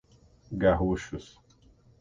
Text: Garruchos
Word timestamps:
Garruchos 0.63 1.37